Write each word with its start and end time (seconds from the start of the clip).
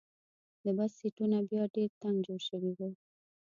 د 0.63 0.65
بس 0.77 0.91
سیټونه 0.99 1.37
بیا 1.49 1.63
ډېر 1.75 1.89
تنګ 2.01 2.17
جوړ 2.25 2.39
شوي 2.49 2.71
وو. 2.77 2.89